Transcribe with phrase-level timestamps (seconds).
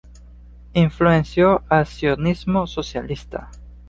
[0.73, 3.51] Influenció al Sionismo Socialista.